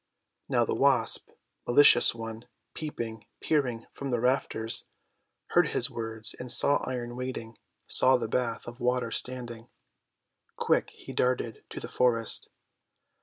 Now 0.49 0.65
the 0.65 0.73
Wasp, 0.73 1.29
Malicious 1.67 2.15
One, 2.15 2.47
peeping, 2.73 3.27
peer 3.39 3.67
ing 3.67 3.85
from 3.91 4.09
the 4.09 4.19
rafters, 4.19 4.85
heard 5.51 5.67
his 5.67 5.91
words 5.91 6.33
and 6.39 6.51
saw 6.51 6.77
Iron 6.77 7.15
waiting, 7.15 7.59
saw 7.85 8.17
the 8.17 8.27
bath 8.27 8.67
of 8.67 8.79
water 8.79 9.11
standing. 9.11 9.67
Quick 10.55 10.89
she 10.97 11.13
darted 11.13 11.63
to 11.69 11.79
the 11.79 11.87
forest. 11.87 12.49